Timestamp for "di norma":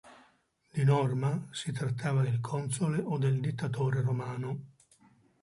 0.71-1.47